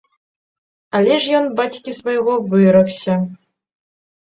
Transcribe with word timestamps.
Але 0.99 1.13
ж 1.25 1.35
ён 1.41 1.45
бацькі 1.61 1.95
свайго 2.01 2.33
выракся. 2.55 3.21